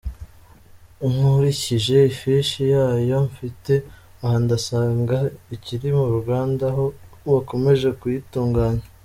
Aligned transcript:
Nkurikije 1.11 1.95
ifishi 2.11 2.61
yayo 2.73 3.17
mfite 3.29 3.73
aha 4.23 4.37
ndasanga 4.45 5.17
ikiri 5.55 5.87
muruganda 5.97 6.65
aho 6.71 6.85
bakomeje 7.31 7.89
kuyitunganya. 7.99 8.83